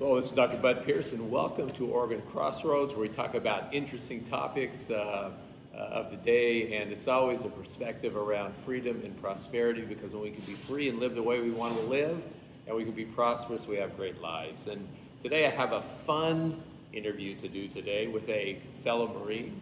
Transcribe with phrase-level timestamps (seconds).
[0.00, 0.56] Well, this is Dr.
[0.56, 1.30] Bud Pearson.
[1.30, 5.30] Welcome to Oregon Crossroads, where we talk about interesting topics uh,
[5.74, 9.82] uh, of the day, and it's always a perspective around freedom and prosperity.
[9.82, 12.18] Because when we can be free and live the way we want to live,
[12.66, 14.68] and we can be prosperous, we have great lives.
[14.68, 14.88] And
[15.22, 16.62] today, I have a fun
[16.94, 19.60] interview to do today with a fellow Marine.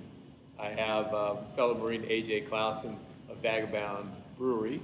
[0.57, 2.97] I have uh, fellow Marine AJ Clausen
[3.29, 4.81] of Vagabond Brewery,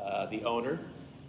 [0.00, 0.80] uh, the owner.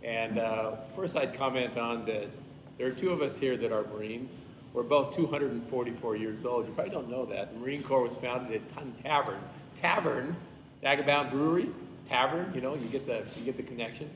[0.03, 2.27] And uh, first, I'd comment on that
[2.77, 4.43] there are two of us here that are Marines.
[4.73, 6.67] We're both 244 years old.
[6.67, 7.53] You probably don't know that.
[7.53, 9.39] The Marine Corps was founded at Tun Tavern.
[9.81, 10.35] Tavern,
[10.81, 11.69] Vagabond Brewery,
[12.07, 14.09] Tavern, you know, you get the, you get the connection.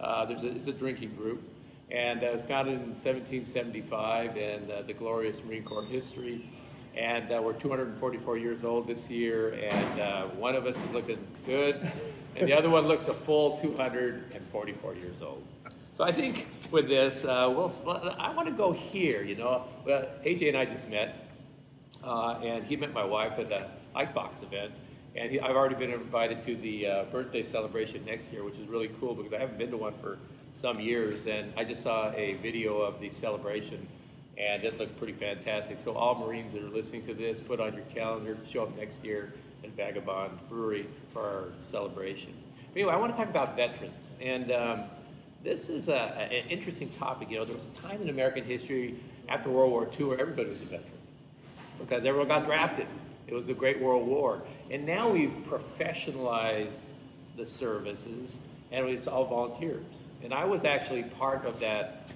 [0.00, 1.42] Uh, there's a, it's a drinking group.
[1.90, 6.48] And uh, it was founded in 1775 and uh, the glorious Marine Corps history.
[6.96, 11.18] And uh, we're 244 years old this year, and uh, one of us is looking
[11.46, 11.92] good,
[12.34, 15.44] and the other one looks a full 244 years old.
[15.98, 17.72] So I think with this, uh, we'll,
[18.20, 19.24] I want to go here.
[19.24, 21.26] You know, well, AJ and I just met,
[22.04, 24.74] uh, and he met my wife at the Icebox event,
[25.16, 28.68] and he, I've already been invited to the uh, birthday celebration next year, which is
[28.68, 30.18] really cool because I haven't been to one for
[30.54, 33.88] some years, and I just saw a video of the celebration
[34.36, 35.80] and it looked pretty fantastic.
[35.80, 39.04] So all Marines that are listening to this, put on your calendar, show up next
[39.04, 42.34] year at Vagabond Brewery for our celebration.
[42.72, 44.84] But anyway, I want to talk about veterans, and um,
[45.42, 47.30] this is a, an interesting topic.
[47.30, 50.48] You know, there was a time in American history after World War II where everybody
[50.48, 50.92] was a veteran
[51.78, 52.86] because everyone got drafted.
[53.26, 56.86] It was a great World War, and now we've professionalized
[57.36, 58.40] the services,
[58.72, 60.04] and it's all volunteers.
[60.24, 62.08] And I was actually part of that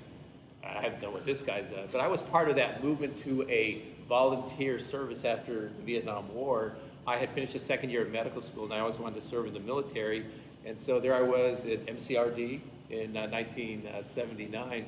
[0.64, 3.42] I don't know what this guy's done, but I was part of that movement to
[3.48, 6.74] a volunteer service after the Vietnam War.
[7.06, 9.46] I had finished a second year of medical school, and I always wanted to serve
[9.46, 10.24] in the military.
[10.64, 12.60] And so there I was at MCRD
[12.92, 14.86] in uh, 1979.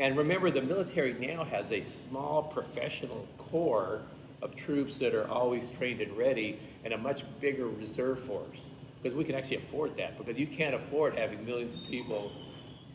[0.00, 4.00] And remember, the military now has a small professional corps
[4.42, 8.70] of troops that are always trained and ready, and a much bigger reserve force.
[9.02, 12.30] Because we can actually afford that, because you can't afford having millions of people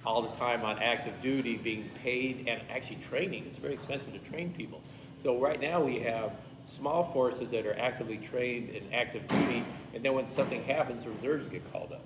[0.05, 3.43] all the time on active duty, being paid and actually training.
[3.45, 4.81] It's very expensive to train people.
[5.17, 6.31] So right now we have
[6.63, 11.11] small forces that are actively trained and active duty, and then when something happens, the
[11.11, 12.05] reserves get called up.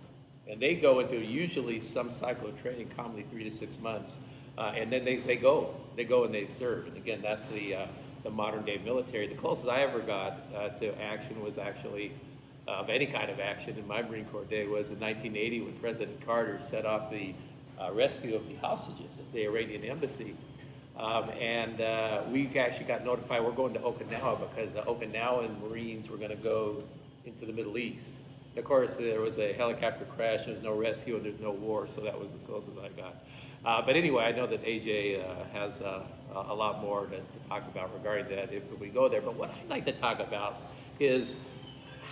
[0.50, 4.18] And they go into usually some cycle of training, commonly three to six months,
[4.58, 5.76] uh, and then they, they go.
[5.96, 6.88] They go and they serve.
[6.88, 7.88] And again, that's the, uh,
[8.24, 9.28] the modern day military.
[9.28, 12.14] The closest I ever got uh, to action was actually
[12.68, 15.74] uh, of any kind of action in my Marine Corps day was in 1980 when
[15.78, 17.34] President Carter set off the
[17.80, 20.36] uh, rescue of the hostages at the Iranian embassy.
[20.98, 26.10] Um, and uh, we actually got notified we're going to Okinawa because the Okinawan Marines
[26.10, 26.84] were going to go
[27.26, 28.16] into the Middle East.
[28.58, 32.02] Of course, there was a helicopter crash, there's no rescue, and there's no war, so
[32.02, 33.16] that was as close as I got.
[33.64, 36.04] Uh, but anyway, I know that AJ uh, has uh,
[36.34, 39.22] a lot more to, to, talk about regarding that if, if we go there.
[39.22, 40.62] But what I'd like to talk about
[41.00, 41.38] is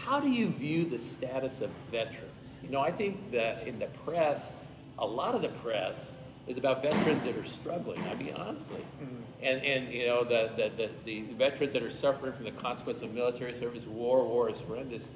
[0.03, 2.59] how do you view the status of veterans?
[2.61, 4.55] You know, I think that in the press,
[4.99, 6.13] a lot of the press
[6.47, 8.01] is about veterans that are struggling.
[8.03, 9.23] I mean, honestly, mm-hmm.
[9.41, 13.01] and and you know the, the, the the veterans that are suffering from the consequence
[13.01, 15.11] of military service, war, war is horrendous,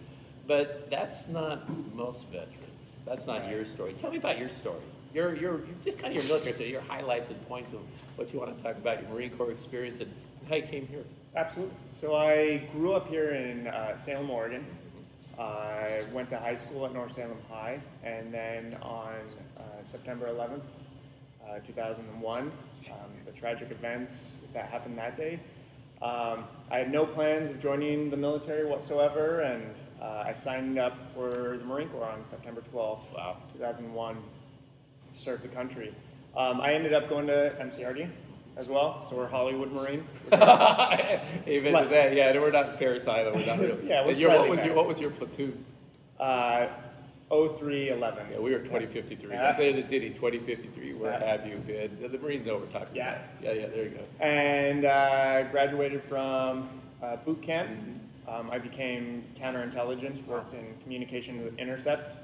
[0.50, 2.98] but that's not most veterans.
[3.06, 3.94] That's not your story.
[3.94, 4.82] Tell me about your story.
[5.14, 7.82] Your your just kind of your military story, your highlights and points of
[8.16, 10.12] what you want to talk about, your Marine Corps experience, and
[10.50, 11.04] how you came here.
[11.36, 11.76] Absolutely.
[11.92, 14.66] So I grew up here in uh, Salem, Oregon.
[15.38, 19.14] I went to high school at North Salem High, and then on
[19.58, 20.62] uh, September 11th,
[21.48, 22.52] uh, 2001, um,
[23.26, 25.40] the tragic events that happened that day.
[26.02, 30.98] Um, I had no plans of joining the military whatsoever, and uh, I signed up
[31.14, 33.38] for the Marine Corps on September 12th, wow.
[33.54, 34.22] 2001, to
[35.18, 35.94] serve the country.
[36.38, 38.10] Um, I ended up going to MCRD
[38.56, 39.06] as well.
[39.10, 40.16] So we're Hollywood Marines.
[40.26, 42.34] Even to that, yeah.
[42.34, 43.36] We're not Parris Island.
[43.36, 43.80] We're not really.
[43.88, 44.06] yeah.
[44.06, 45.66] We're your, what was your What was your platoon?
[46.20, 46.68] Uh,
[47.30, 48.28] 0311.
[48.32, 49.30] Yeah, we were 2053.
[49.30, 49.50] Yeah.
[49.50, 50.94] I say the Diddy 2053.
[50.96, 51.26] Where yeah.
[51.26, 51.98] have you been?
[52.02, 53.16] The Marines know we're talking yeah.
[53.16, 53.26] about.
[53.44, 53.68] Yeah, yeah.
[53.68, 54.04] There you go.
[54.20, 56.70] And uh, graduated from
[57.04, 57.70] uh, boot camp.
[57.70, 58.30] Mm-hmm.
[58.30, 60.26] Um, I became counterintelligence.
[60.26, 62.18] Worked in communication with Intercept.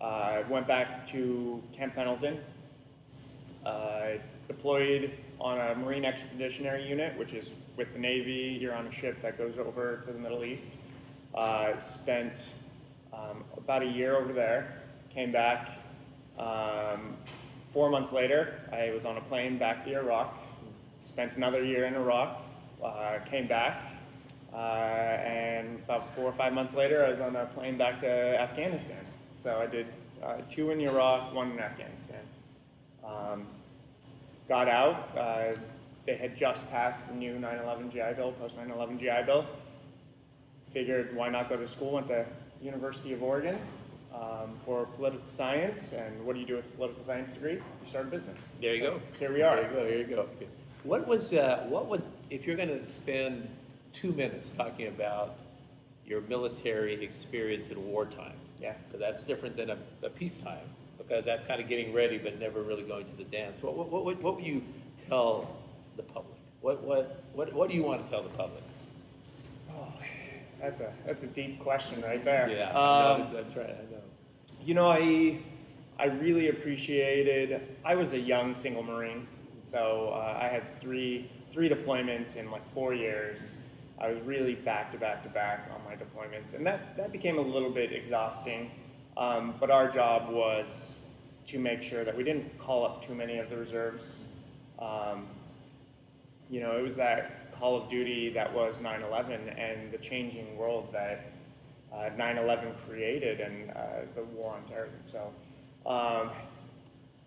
[0.00, 2.38] Uh, went back to Camp Pendleton.
[3.66, 8.56] Uh, deployed on a Marine Expeditionary Unit, which is with the Navy.
[8.60, 10.70] You're on a ship that goes over to the Middle East.
[11.34, 12.50] Uh, spent
[13.14, 14.82] um, about a year over there.
[15.10, 15.70] Came back.
[16.38, 17.16] Um,
[17.72, 20.42] four months later, I was on a plane back to Iraq.
[20.98, 22.42] Spent another year in Iraq.
[22.82, 23.84] Uh, came back.
[24.52, 28.08] Uh, and about four or five months later, I was on a plane back to
[28.08, 29.04] Afghanistan.
[29.32, 29.86] So I did
[30.22, 32.22] uh, two in Iraq, one in Afghanistan.
[33.04, 33.46] Um,
[34.48, 35.16] got out.
[35.16, 35.56] Uh,
[36.06, 39.44] they had just passed the new 9/11 GI Bill, post 9/11 GI Bill.
[40.70, 41.92] Figured why not go to school?
[41.92, 42.26] Went to
[42.64, 43.58] University of Oregon
[44.14, 45.92] um, for political science.
[45.92, 47.52] And what do you do with a political science degree?
[47.54, 48.38] You start a business.
[48.60, 49.00] There you So go.
[49.18, 49.56] Here we are.
[49.56, 49.84] There you go.
[49.84, 50.28] There you go.
[50.84, 53.48] What was uh, what would if you're going to spend
[53.92, 55.36] two minutes talking about
[56.06, 58.36] your military experience in wartime?
[58.60, 58.74] Yeah.
[58.86, 60.66] Because that's different than a, a peacetime.
[60.98, 63.62] Because that's kind of getting ready, but never really going to the dance.
[63.62, 64.62] What what what, would- what would you
[65.08, 65.54] tell
[65.96, 66.38] the public?
[66.62, 68.62] What what what what do you want to tell the public?
[70.64, 72.48] That's a that's a deep question right there.
[72.48, 72.70] Yeah.
[72.70, 73.68] Um, no, that's right.
[73.68, 74.00] I know.
[74.64, 75.38] You know, I
[75.98, 77.60] I really appreciated.
[77.84, 79.28] I was a young single Marine,
[79.62, 83.58] so uh, I had three three deployments in like four years.
[83.98, 87.36] I was really back to back to back on my deployments, and that that became
[87.36, 88.70] a little bit exhausting.
[89.18, 90.98] Um, but our job was
[91.48, 94.20] to make sure that we didn't call up too many of the reserves.
[94.78, 95.26] Um,
[96.48, 100.88] you know, it was that Call of Duty that was 9/11 and the changing world
[100.92, 101.32] that
[101.92, 103.82] uh, 9/11 created and uh,
[104.14, 105.00] the war on terrorism.
[105.10, 105.32] So,
[105.88, 106.30] um,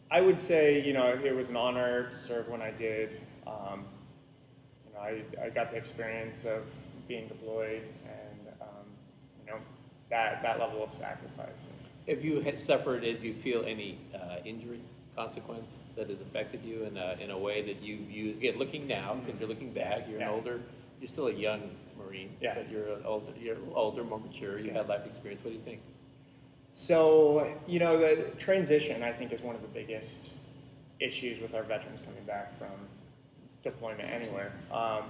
[0.10, 3.22] I would say, you know, it was an honor to serve when I did.
[3.46, 3.86] Um,
[4.86, 6.78] you know, I, I got the experience of
[7.08, 8.86] being deployed and, um,
[9.46, 9.58] you know,
[10.10, 11.68] that, that level of sacrifice.
[12.08, 14.80] Have you had suffered, as you feel, any uh, injury
[15.18, 18.88] consequence that has affected you in a, in a way that you view, again, looking
[18.88, 20.62] now, because you're looking back, you're an older,
[21.02, 22.54] you're still a young Marine, Yeah.
[22.54, 25.44] but you're an older, you're older, more mature, you had life experience.
[25.44, 25.82] What do you think?
[26.72, 30.30] So, you know, the transition, I think, is one of the biggest
[31.00, 32.70] issues with our veterans coming back from
[33.64, 34.52] deployment anywhere.
[34.72, 35.04] Um,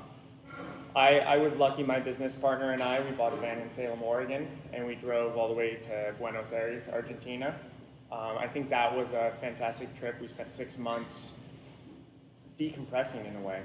[0.95, 4.01] I, I was lucky, my business partner and I, we bought a van in Salem,
[4.01, 7.53] Oregon, and we drove all the way to Buenos Aires, Argentina.
[8.11, 10.21] Um, I think that was a fantastic trip.
[10.21, 11.33] We spent six months
[12.57, 13.61] decompressing in a way.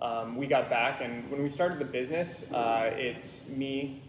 [0.00, 4.02] Um, we got back, and when we started the business, uh, it's me,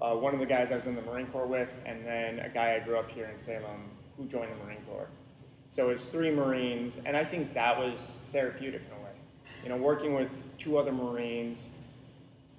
[0.00, 2.48] uh, one of the guys I was in the Marine Corps with, and then a
[2.48, 5.08] guy I grew up here in Salem who joined the Marine Corps.
[5.68, 9.10] So it's three Marines, and I think that was therapeutic in a way.
[9.62, 11.70] You know, working with two other Marines,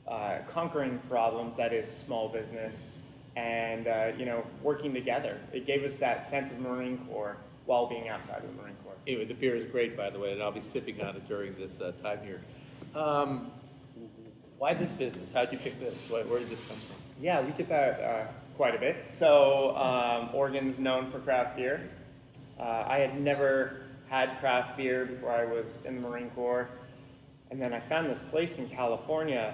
[0.08, 2.98] uh, conquering problems that is small business,
[3.38, 5.39] and uh, you know, working together.
[5.54, 8.95] It gave us that sense of Marine Corps while being outside of the Marine Corps.
[9.06, 11.56] Anyway, the beer is great, by the way, and I'll be sipping on it during
[11.56, 12.42] this uh, time here.
[13.00, 13.51] Um,
[14.57, 15.31] why this business?
[15.31, 16.10] How'd you pick this?
[16.10, 16.95] Where, where did this come from?
[17.22, 18.95] Yeah, we get that uh, quite a bit.
[19.12, 21.92] So, um, Oregon's known for craft beer.
[22.60, 26.69] Uh, I had never had craft beer before I was in the Marine Corps.
[27.51, 29.54] And then I found this place in California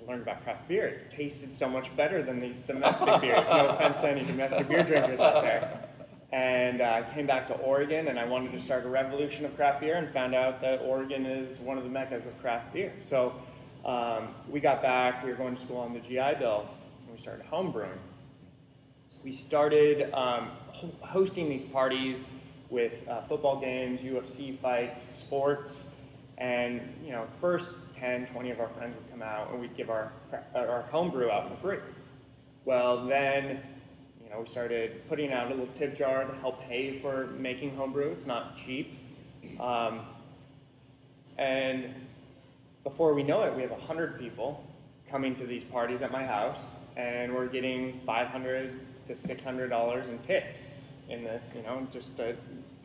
[0.00, 0.86] I learned about craft beer.
[0.86, 3.48] It tasted so much better than these domestic beers.
[3.48, 5.88] No offense to any domestic beer drinkers out there.
[6.32, 9.56] And uh, I came back to Oregon and I wanted to start a revolution of
[9.56, 12.92] craft beer and found out that Oregon is one of the meccas of craft beer.
[13.00, 13.34] So
[13.84, 16.68] um, we got back, we were going to school on the GI Bill,
[17.02, 17.98] and we started homebrewing.
[19.24, 22.26] We started um, ho- hosting these parties
[22.68, 25.88] with uh, football games, UFC fights, sports,
[26.38, 29.90] and you know, first 10, 20 of our friends would come out and we'd give
[29.90, 30.10] our,
[30.54, 31.78] our homebrew out for free.
[32.64, 33.60] Well, then,
[34.24, 37.76] you know, we started putting out a little tip jar to help pay for making
[37.76, 38.10] homebrew.
[38.10, 38.98] It's not cheap.
[39.60, 40.00] Um,
[41.36, 41.94] and
[42.84, 44.64] before we know it, we have 100 people
[45.08, 50.86] coming to these parties at my house, and we're getting 500 to $600 in tips
[51.08, 52.36] in this, you know, just to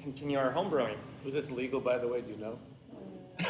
[0.01, 0.97] continue our home brewing.
[1.23, 2.21] Was this legal, by the way?
[2.21, 2.57] Do you know?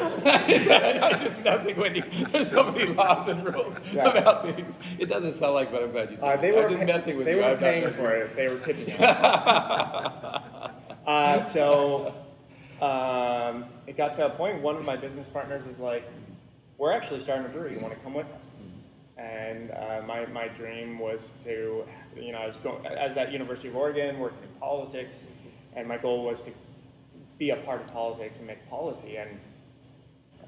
[0.24, 2.02] I'm just messing with you.
[2.30, 4.08] There's so many laws and rules Yeah.
[4.10, 4.78] about things.
[4.98, 6.24] It doesn't sound like, but I'm glad you did.
[6.24, 7.38] Uh, they I'm were just pa- messing with they you.
[7.38, 8.36] were I'm paying for it.
[8.36, 10.72] They were tipping us.
[11.06, 12.12] Uh, so
[12.82, 14.60] um, it got to a point.
[14.60, 16.04] One of my business partners is like,
[16.78, 17.74] "We're actually starting a brewery.
[17.74, 18.56] You want to come with us?"
[19.16, 21.84] And uh, my my dream was to,
[22.16, 25.22] you know, I was going, I was at University of Oregon working in politics,
[25.76, 26.50] and my goal was to
[27.38, 29.16] be a part of politics and make policy.
[29.16, 29.38] And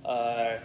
[0.09, 0.59] uh,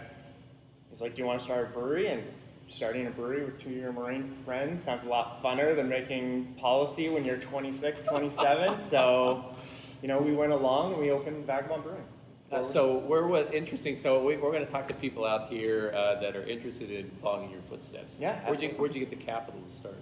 [0.90, 2.22] he's like, "Do you want to start a brewery?" And
[2.68, 6.54] starting a brewery with two of your Marine friends sounds a lot funner than making
[6.54, 8.78] policy when you're 26, 27.
[8.78, 9.54] so,
[10.00, 12.04] you know, we went along and we opened Vagabond Brewing.
[12.50, 13.96] Uh, so we're interesting.
[13.96, 17.10] So we, we're going to talk to people out here uh, that are interested in
[17.22, 18.16] following your footsteps.
[18.18, 18.70] Yeah, Where'd you.
[18.70, 19.96] Where'd you get the capital to start?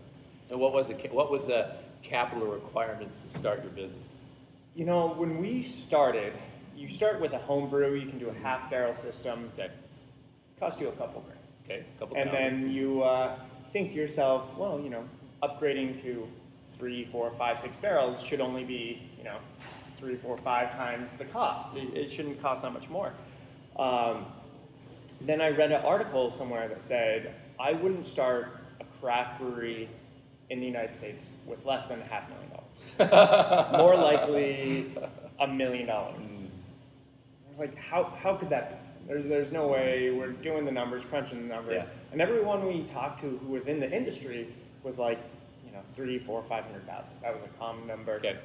[0.51, 1.13] And what was it?
[1.13, 4.09] What was the capital requirements to start your business?
[4.75, 6.33] You know, when we started,
[6.76, 7.95] you start with a home brew.
[7.95, 9.73] You can do a half barrel system that
[10.59, 11.38] cost you a couple grand.
[11.64, 12.17] Okay, a couple.
[12.17, 12.62] And thousand.
[12.62, 13.37] then you uh,
[13.73, 15.05] think to yourself, well, you know,
[15.43, 16.26] upgrading to
[16.79, 19.38] three, four, five, six barrels should only be, you know,
[19.99, 21.76] three, four, five times the cost.
[21.76, 23.12] It, it shouldn't cost that much more.
[23.76, 24.26] Um,
[25.21, 29.88] then I read an article somewhere that said I wouldn't start a craft brewery
[30.50, 33.73] in the United States with less than a half million dollars.
[33.79, 34.93] More likely
[35.38, 36.47] a million dollars.
[36.47, 36.62] I
[37.53, 39.09] was like, how, how could that be?
[39.09, 41.85] There's, there's no way we're doing the numbers, crunching the numbers.
[41.85, 41.91] Yeah.
[42.13, 44.49] And everyone we talked to who was in the industry
[44.85, 45.19] was like,
[45.67, 47.13] you know, three, four, five hundred thousand.
[47.21, 48.13] That was a common number.
[48.15, 48.39] Okay.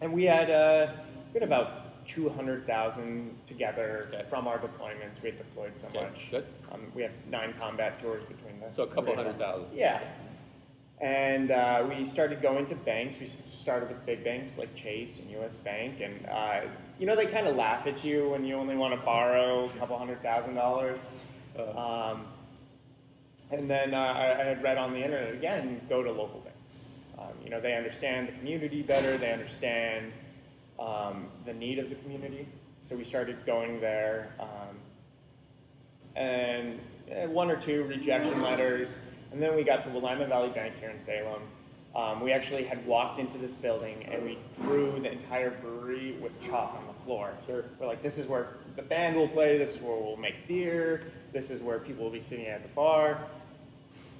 [0.00, 0.92] And we had, uh,
[1.34, 4.24] we had about 200,000 together Okay.
[4.30, 5.20] from our deployments.
[5.22, 6.28] We had deployed so Okay, much.
[6.30, 6.46] good.
[6.72, 8.76] Um, we have nine combat tours between us.
[8.76, 9.66] So a couple hundred thousand.
[9.74, 10.00] Yeah.
[11.00, 13.18] And uh, we started going to banks.
[13.20, 16.00] We started with big banks like Chase and US Bank.
[16.00, 16.60] And, uh,
[17.00, 19.78] you know, they kind of laugh at you when you only want to borrow a
[19.78, 21.16] couple hundred thousand dollars.
[21.58, 21.62] Uh,
[22.12, 22.26] Um,
[23.50, 26.84] and then uh, I, I had read on the internet again, go to local banks.
[27.18, 29.16] Um, you know, they understand the community better.
[29.16, 30.12] They understand
[30.78, 32.46] um, the need of the community.
[32.82, 34.76] So we started going there, um,
[36.16, 36.78] and
[37.10, 38.98] eh, one or two rejection letters,
[39.32, 41.42] and then we got to Willamette Valley Bank here in Salem.
[41.94, 46.38] Um, we actually had walked into this building and we drew the entire brewery with
[46.40, 47.32] chalk on floor.
[47.46, 49.58] Here, We're like, this is where the band will play.
[49.58, 51.04] This is where we'll make beer.
[51.32, 53.18] This is where people will be sitting at the bar.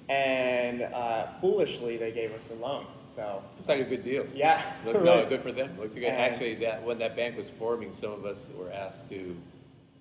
[0.08, 2.86] And uh, foolishly, they gave us a loan.
[3.08, 4.26] So It's like a good deal.
[4.34, 5.28] yeah, Look, no, right.
[5.28, 5.78] good for them.
[5.78, 6.04] Looks good.
[6.04, 9.36] And- Actually, that when that bank was forming, some of us were asked to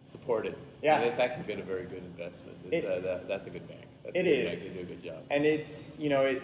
[0.01, 0.57] support it.
[0.81, 0.97] Yeah.
[0.99, 2.57] And it's actually been a very good investment.
[2.71, 3.81] It- uh, that, that's a good bank.
[4.03, 4.59] That's It a good is.
[4.59, 4.63] Bank.
[4.73, 5.23] They do a good job.
[5.29, 6.41] and it's you know it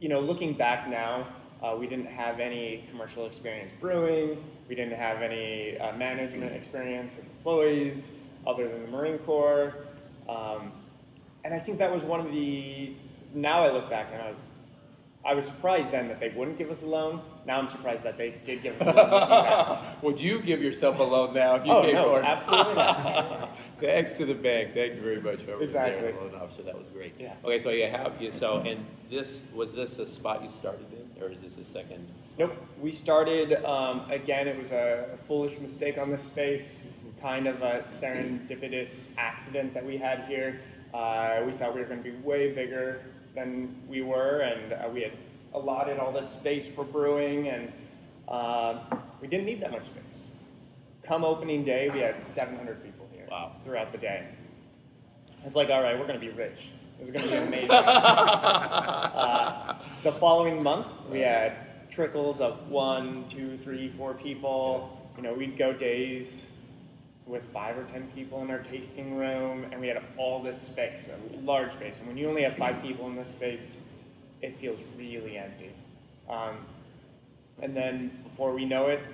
[0.00, 1.28] you know looking back now
[1.62, 7.14] uh, we didn't have any commercial experience brewing we didn't have any uh, management experience
[7.14, 8.12] with employees
[8.46, 9.74] other than the marine corps
[10.28, 10.72] um,
[11.44, 12.92] and i think that was one of the
[13.34, 14.36] now i look back and i was
[15.24, 17.20] I was surprised then that they wouldn't give us a loan.
[17.46, 19.94] Now I'm surprised that they did give us a loan.
[20.02, 22.24] Would you give yourself a loan now if you Oh, came no, forward?
[22.24, 23.56] absolutely not.
[23.80, 24.74] Thanks to the bank.
[24.74, 26.12] Thank you very much, whoever was there, Exactly.
[26.28, 26.64] loan officer.
[26.64, 27.14] That was great.
[27.20, 27.34] Yeah.
[27.44, 31.01] Okay, so you have you so and this was this a spot you started in,
[31.22, 32.06] or is this a second?
[32.38, 32.54] Nope.
[32.80, 36.84] We started, um, again, it was a foolish mistake on this space,
[37.20, 40.60] kind of a serendipitous accident that we had here.
[40.92, 43.02] Uh, we thought we were going to be way bigger
[43.34, 45.12] than we were, and uh, we had
[45.54, 47.72] allotted all this space for brewing, and
[48.28, 48.78] uh,
[49.20, 50.26] we didn't need that much space.
[51.02, 53.52] Come opening day, we had 700 people here Wow.
[53.64, 54.26] throughout the day.
[55.44, 56.68] It's like, all right, we're going to be rich.
[56.98, 57.68] This is going to be amazing.
[60.02, 65.00] The following month, we had trickles of one, two, three, four people.
[65.16, 66.50] You know, we'd go days
[67.24, 71.08] with five or ten people in our tasting room, and we had all this space,
[71.08, 72.00] a large space.
[72.00, 73.76] And when you only have five people in this space,
[74.40, 75.70] it feels really empty.
[76.28, 76.56] Um,
[77.60, 79.04] and then before we know it,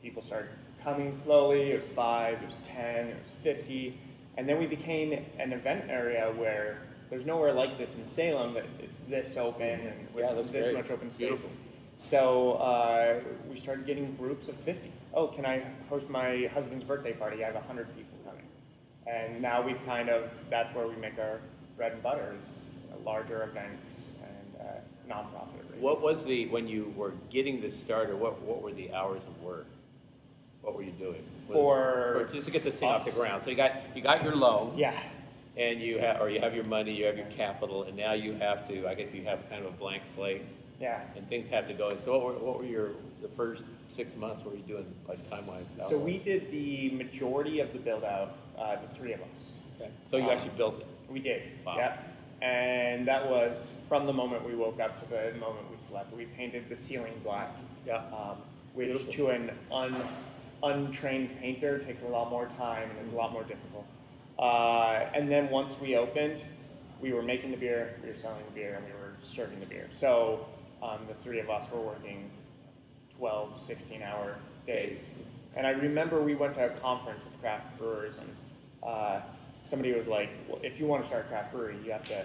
[0.00, 0.48] people started
[0.82, 1.72] coming slowly.
[1.72, 4.00] It was five, it was 10, it was 50.
[4.38, 6.78] And then we became an event area where
[7.14, 10.74] there's nowhere like this in Salem that is this open and with Yeah, this great.
[10.74, 11.28] much open space.
[11.28, 11.50] Beautiful.
[11.96, 14.90] So uh, we started getting groups of 50.
[15.14, 17.44] Oh, can I host my husband's birthday party?
[17.44, 18.42] I have 100 people coming.
[19.06, 21.38] And now we've kind of, that's where we make our
[21.76, 24.72] bread and butter is you know, larger events and uh,
[25.08, 25.82] nonprofit raising.
[25.82, 28.18] What was the when you were getting this started?
[28.18, 29.66] What what were the hours of work?
[30.62, 31.22] What were you doing?
[31.46, 33.44] Was- For just to get this thing off the ground.
[33.44, 34.72] So you got you got your loan.
[34.76, 34.98] Yeah.
[35.56, 38.34] And you have, or you have your money, you have your capital, and now you
[38.34, 40.42] have to, I guess you have kind of a blank slate,
[40.80, 41.00] Yeah.
[41.16, 41.96] and things have to go.
[41.96, 42.90] So what were, what were your,
[43.22, 45.66] the first six months, what were you doing, like time-wise?
[45.88, 49.58] So we did the majority of the build out, uh, the three of us.
[49.80, 49.90] Okay.
[50.10, 50.86] So you um, actually built it?
[51.08, 51.44] We did.
[51.64, 51.76] Wow.
[51.76, 51.96] Yeah.
[52.42, 56.14] And that was from the moment we woke up to the moment we slept.
[56.14, 57.50] We painted the ceiling black,
[57.86, 58.02] Yeah.
[58.12, 58.38] um,
[58.74, 59.12] which Beautiful.
[59.12, 59.96] to an un,
[60.64, 63.86] untrained painter takes a lot more time and is a lot more difficult.
[64.38, 66.42] Uh, and then once we opened,
[67.00, 69.66] we were making the beer, we were selling the beer, and we were serving the
[69.66, 69.86] beer.
[69.90, 70.46] So
[70.82, 72.30] um, the three of us were working
[73.16, 74.36] 12, 16 hour
[74.66, 75.06] days.
[75.56, 78.28] And I remember we went to a conference with craft brewers, and
[78.82, 79.20] uh,
[79.62, 82.24] somebody was like, "Well, if you want to start a craft brewery, you have to,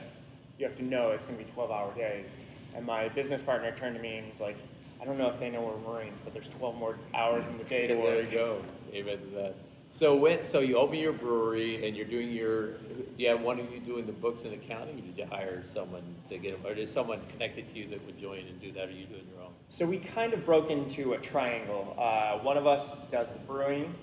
[0.57, 2.43] you have to know it's going to be 12 hour days."
[2.75, 4.57] And my business partner turned to me and was like,
[4.99, 7.63] "I don't know if they know we're Marines, but there's 12 more hours in the
[7.65, 8.05] day to work.
[8.05, 8.61] There you go.
[8.93, 9.55] Amen to that.
[9.91, 13.59] So when, so you open your brewery and you're doing your, do you have one
[13.59, 16.71] of you doing the books and accounting, or did you hire someone to get them,
[16.71, 19.05] or is someone connected to you that would join and do that, or are you
[19.07, 19.51] doing your own?
[19.67, 21.95] So we kind of broke into a triangle.
[21.97, 23.93] Uh, one of us does the brewing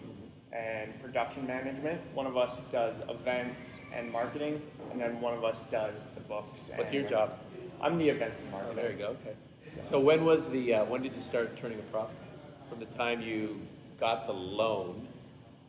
[0.52, 2.00] and production management.
[2.14, 6.70] One of us does events and marketing, and then one of us does the books.
[6.74, 7.38] What's your job?
[7.80, 8.76] I'm the events and Oh, marketing.
[8.76, 9.36] there you go, okay.
[9.82, 12.16] So when was the, uh, when did you start turning a profit?
[12.68, 13.60] from the time you
[14.00, 15.06] got the loan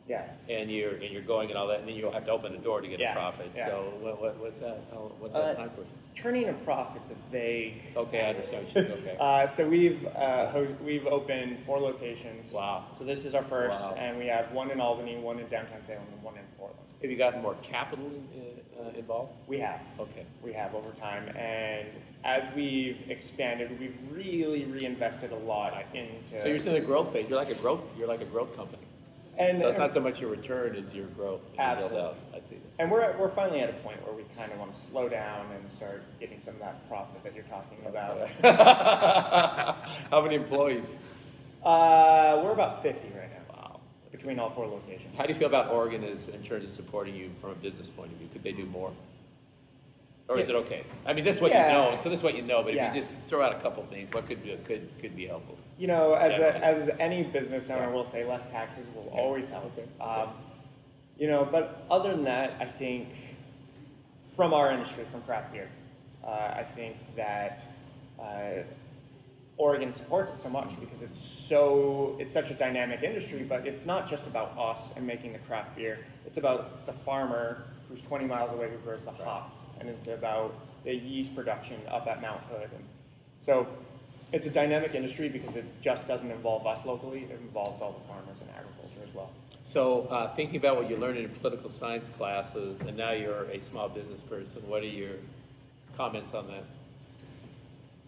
[0.08, 0.24] Yeah.
[0.50, 2.58] and you're, and you're going and all that, and then you'll have to open a
[2.58, 3.52] door to get a Yeah, profit.
[3.56, 3.68] yeah.
[3.68, 5.84] So what, what, what's that, how- what's Uh, that time for?
[6.16, 7.82] Turning a profit's a vague.
[7.96, 9.18] Okay, I understand what you okay.
[9.20, 12.52] Uh, so we've uh, ho- we've opened four locations.
[12.52, 12.86] Wow.
[12.98, 13.96] So this is our first, Wow.
[14.00, 16.82] and we have one in Albany, one in downtown Salem, and one in Portland.
[17.04, 19.34] Have you gotten more capital in- uh, involved?
[19.46, 19.82] We have.
[20.00, 20.26] Okay.
[20.44, 21.88] We have over time, and
[22.24, 26.14] as we've expanded, we've really reinvested a lot into.
[26.42, 28.56] So you're still in the growth phase, you're like a growth, you're like a growth
[28.56, 28.82] company.
[29.40, 31.42] And So it's not so much your return as your growth.
[31.60, 32.18] and build Absolutely.
[32.36, 32.76] I see this.
[32.80, 35.46] and we're we're finally at a point where we kind of want to slow down
[35.52, 38.30] and start getting some of that profit that you're talking about.
[40.12, 40.96] How many employees?
[41.64, 43.80] Uh, we're about 50 right now Wow.
[44.12, 45.18] between all four locations.
[45.18, 47.90] How do you feel about Oregon as, in terms of supporting you from a business
[47.90, 48.30] point of view?
[48.32, 48.92] Could they do more?
[50.30, 50.84] Or is it okay?
[51.06, 51.72] I mean, this is what you Yeah.
[51.72, 52.94] know, so this is what you know, but if Yeah.
[52.94, 55.58] you just throw out a couple things, what could, be- could, could be helpful?
[55.78, 59.18] You know, as, a, as any business owner will say, less taxes will Okay.
[59.22, 59.72] always help.
[59.78, 59.88] Okay.
[60.04, 60.30] Um,
[61.18, 63.08] you know, but other than that, I think
[64.36, 65.70] from our industry, from craft beer,
[66.26, 67.66] uh, I think that
[68.20, 68.64] uh,
[69.56, 73.44] Oregon supports it so much because it's so it's such a dynamic industry.
[73.44, 76.00] But it's not just about us and making the craft beer.
[76.28, 80.54] It's about the farmer who's 20 miles away who grows the hops, and it's about
[80.84, 82.70] the yeast production up at Mount Hood.
[82.74, 82.84] And
[83.40, 83.68] so
[84.34, 87.24] it's a dynamic industry because it just doesn't involve us locally.
[87.24, 89.32] It involves all the farmers and agriculture as well.
[89.64, 93.60] So, uh, thinking about what you learned in political science classes, and now you're a
[93.60, 95.16] small business person, what are your
[95.98, 96.64] comments on that?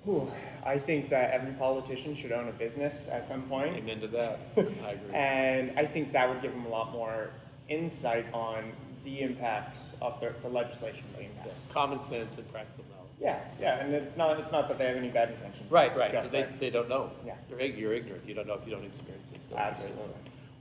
[0.06, 0.32] Whew,
[0.66, 3.76] I think that every politician should own a business at some point.
[3.76, 4.40] Amen to that.
[4.58, 5.14] I agree.
[5.14, 7.32] And I think that would give them a lot more
[7.68, 8.72] insight on
[9.03, 11.65] the impacts of the, the legislation they Yes, pass.
[11.74, 13.10] common sense and practical knowledge.
[13.20, 15.69] Yeah, yeah, and it's not it's not that they have any bad intentions.
[15.71, 16.12] Right, it's right.
[16.12, 17.12] just They, that- they don't know.
[17.26, 17.36] Yeah.
[17.50, 18.24] You're, you're ignorant.
[18.28, 19.43] You don't know if you don't experience it.
[19.43, 20.04] So absolutely.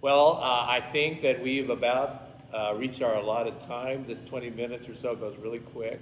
[0.00, 4.04] Well, uh, I think that we've about uh, reached our allotted time.
[4.06, 6.00] This 20 minutes or so goes really quick.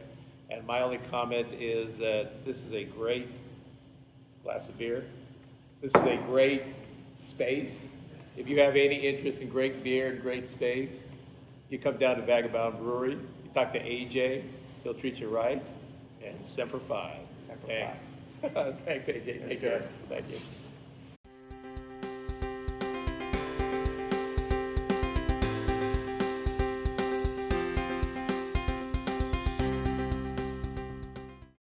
[0.50, 3.32] And my only comment is that this is a great
[4.44, 5.04] glass of beer.
[5.82, 6.62] This is a great
[7.16, 7.86] space.
[8.36, 11.08] If you have any interest in great beer and great space,
[11.70, 13.12] you come down to Vagabond Brewery.
[13.12, 14.42] You talk to AJ.
[14.82, 15.66] He'll treat you right.
[16.24, 17.18] And Semper Fi.
[17.36, 17.72] Semper Fi.
[17.72, 18.10] Thanks.
[18.84, 19.48] Thanks, AJ.
[19.48, 19.88] Take care.
[20.08, 20.38] Thank you.